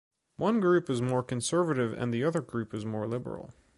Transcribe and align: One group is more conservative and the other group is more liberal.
One 0.37 0.59
group 0.61 0.89
is 0.89 0.99
more 0.99 1.21
conservative 1.21 1.93
and 1.93 2.11
the 2.11 2.23
other 2.23 2.41
group 2.41 2.73
is 2.73 2.83
more 2.83 3.05
liberal. 3.05 3.53